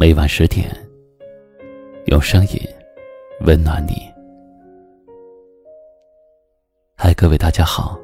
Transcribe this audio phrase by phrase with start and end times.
[0.00, 0.74] 每晚十点，
[2.06, 2.58] 用声音
[3.42, 3.92] 温暖你。
[6.96, 8.00] 嗨，各位大家好，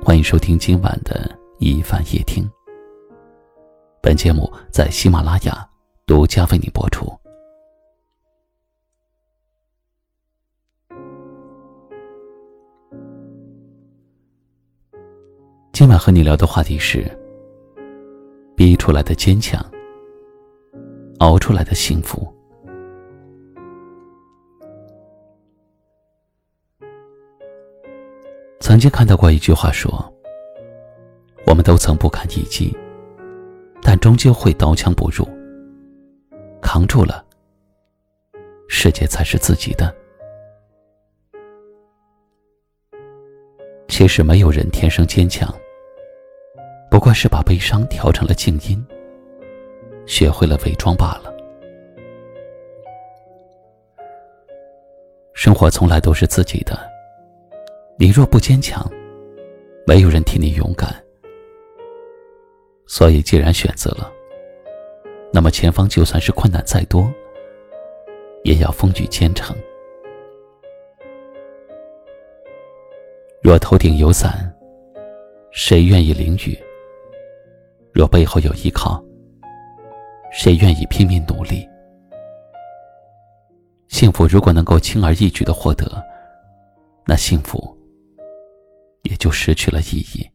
[0.00, 1.28] 欢迎收听今晚的
[1.58, 2.48] 一凡夜听。
[4.00, 5.68] 本节目在喜马拉雅
[6.06, 7.12] 独家为你播出。
[15.72, 17.04] 今晚和你聊的话题是：
[18.54, 19.60] 逼出来的坚强。
[21.18, 22.32] 熬出来的幸福。
[28.60, 29.90] 曾经看到过一句话说
[31.46, 32.76] ：“我们都曾不堪一击，
[33.82, 35.26] 但终究会刀枪不入。
[36.60, 37.24] 扛住了，
[38.68, 39.92] 世界才是自己的。”
[43.88, 45.52] 其实没有人天生坚强，
[46.90, 48.86] 不过是把悲伤调成了静音。
[50.08, 51.36] 学会了伪装罢了。
[55.34, 56.76] 生活从来都是自己的，
[57.98, 58.90] 你若不坚强，
[59.86, 60.88] 没有人替你勇敢。
[62.86, 64.10] 所以，既然选择了，
[65.30, 67.12] 那么前方就算是困难再多，
[68.44, 69.54] 也要风雨兼程。
[73.42, 74.52] 若头顶有伞，
[75.50, 76.58] 谁愿意淋雨？
[77.92, 79.04] 若背后有依靠。
[80.30, 81.68] 谁愿意拼命努力？
[83.88, 86.02] 幸福如果能够轻而易举的获得，
[87.06, 87.76] 那幸福
[89.02, 90.28] 也就失去了意义。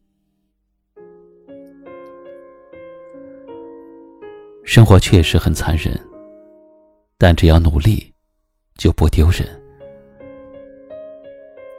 [4.64, 5.98] 生活确实很残忍，
[7.16, 8.12] 但只要努力，
[8.76, 9.46] 就不丢人。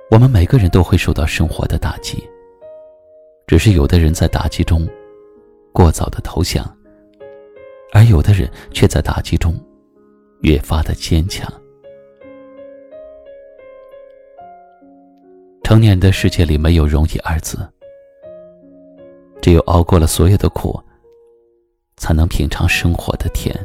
[0.10, 2.24] 我们每个人都会受到生活的打击，
[3.48, 4.88] 只是有的人在打击中
[5.74, 6.75] 过早的投降。
[7.96, 9.56] 而有的人却在打击中
[10.42, 11.50] 越发的坚强。
[15.64, 17.58] 成年人的世界里没有容易二字，
[19.42, 20.78] 只有熬过了所有的苦，
[21.96, 23.56] 才能品尝生活的甜。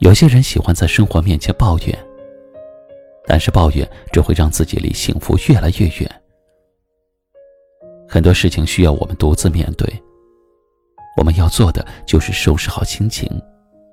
[0.00, 1.96] 有些人喜欢在生活面前抱怨，
[3.24, 6.22] 但是抱怨只会让自己离幸福越来越远。
[8.08, 9.88] 很多事情需要我们独自面对。
[11.16, 13.28] 我们要做的就是收拾好心情，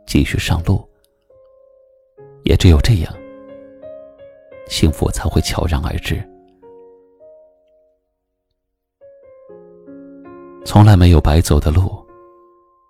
[0.06, 0.88] 继续上路。
[2.44, 3.14] 也只有这样，
[4.68, 6.22] 幸福才会悄然而至。
[10.66, 12.04] 从来没有白走的路，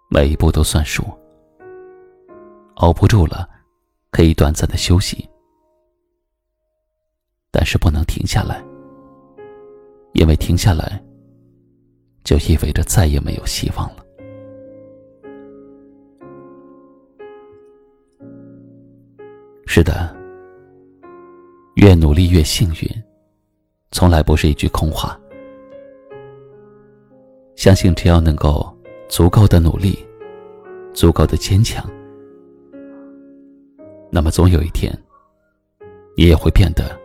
[0.10, 1.04] 每一步都算数。
[2.76, 3.48] 熬不住了，
[4.10, 5.28] 可以短暂的休息，
[7.52, 8.64] 但是不能停下来，
[10.14, 11.04] 因为停下来，
[12.24, 14.01] 就意味着再也没有希望了。
[19.74, 20.14] 是的，
[21.76, 23.04] 越努力越幸运，
[23.92, 25.18] 从来不是一句空话。
[27.56, 28.70] 相信只要能够
[29.08, 29.98] 足够的努力，
[30.94, 31.90] 足够的坚强，
[34.10, 34.94] 那么总有一天，
[36.18, 37.00] 你也会变得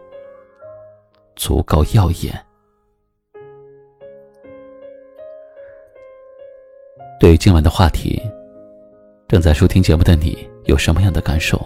[1.37, 2.35] 足够耀眼。
[7.21, 8.21] 对于今晚的话题，
[9.29, 11.65] 正在收听节目的你有什么样的感受？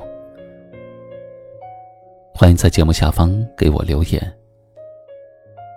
[2.41, 4.39] 欢迎在节目下方给我留言。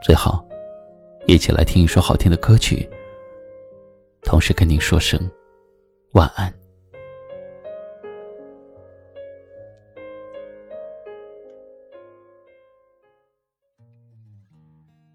[0.01, 0.47] 最好，
[1.27, 2.89] 一起来听一首好听的歌曲，
[4.21, 5.19] 同时跟您说声
[6.13, 6.53] 晚安。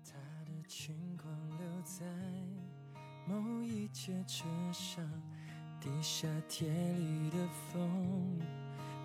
[0.04, 2.04] 他的轻狂留在
[3.24, 5.02] 某一节车上，
[5.80, 7.38] 地下铁里的
[7.72, 8.38] 风。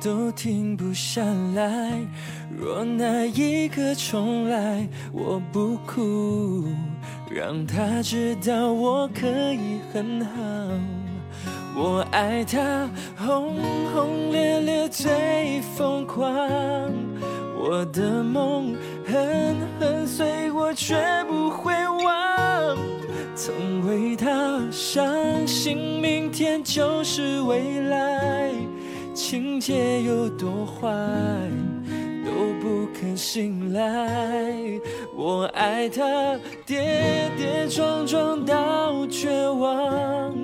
[0.00, 1.22] 都停不下
[1.54, 1.92] 来。
[2.56, 6.64] 若那一刻重来，我不哭，
[7.30, 10.32] 让他知道我可以很好。
[11.76, 13.54] 我爱他轰
[13.94, 16.28] 轰烈烈最疯狂，
[17.56, 18.74] 我的梦
[19.06, 20.96] 狠狠碎，我绝
[21.28, 21.72] 不会
[22.04, 22.76] 忘。
[23.36, 28.57] 曾为他相信明天就是未来。
[29.30, 30.88] 情节有多坏，
[32.24, 32.30] 都
[32.62, 34.50] 不肯醒来。
[35.14, 36.02] 我爱他，
[36.64, 40.34] 跌跌撞撞到绝望。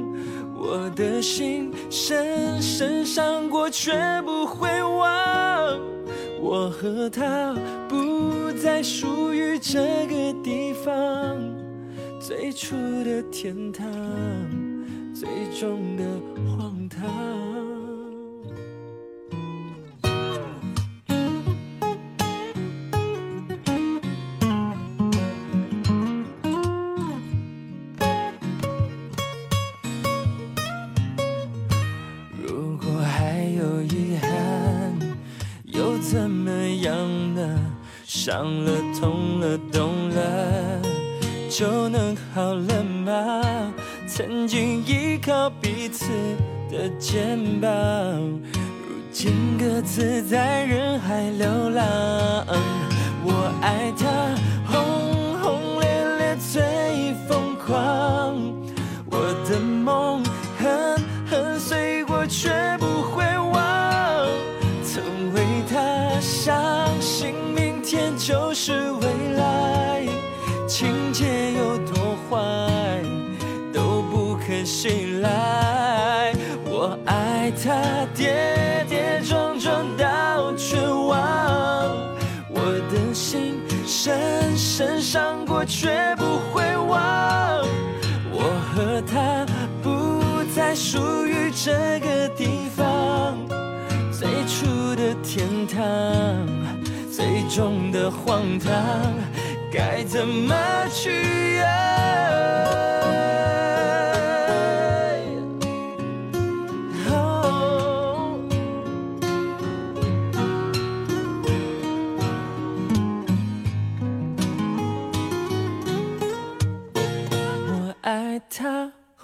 [0.55, 5.81] 我的心深深伤过，却不会忘。
[6.39, 7.57] 我和他
[7.89, 10.93] 不再属于这个地方，
[12.21, 13.87] 最初的天堂，
[15.15, 15.27] 最
[15.59, 16.05] 终的
[16.37, 17.03] 荒唐。
[38.25, 40.81] 伤了、痛了、懂了，
[41.51, 43.43] 就能好了吗？
[44.09, 46.07] 曾经依靠彼此
[46.71, 51.85] 的肩膀，如今各自在人海流浪。
[53.27, 54.35] 我爱他，
[74.47, 76.33] 可信赖。
[76.67, 81.17] 我爱他，跌跌撞撞到绝望，
[82.51, 82.61] 我
[82.91, 87.65] 的心深深伤过，却不会忘。
[88.31, 89.47] 我和他
[89.83, 90.21] 不
[90.55, 93.39] 再属于这个地方。
[94.13, 95.83] 最初的天堂，
[97.11, 98.71] 最终的荒唐，
[99.73, 100.55] 该怎么
[100.93, 102.94] 去爱？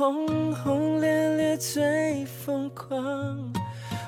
[0.00, 2.96] 轰轰烈烈最疯狂。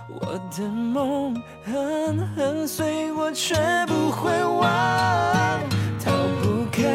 [0.08, 3.54] 我的梦狠狠碎，我却
[3.86, 5.60] 不会忘。
[6.02, 6.10] 逃
[6.40, 6.88] 不开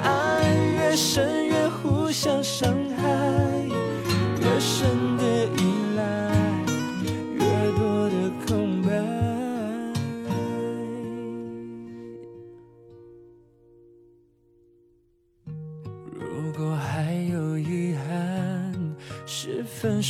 [0.00, 0.44] 爱，
[0.78, 1.35] 越深